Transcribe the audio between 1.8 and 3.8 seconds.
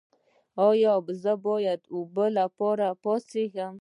د اوبو لپاره پاڅیږم؟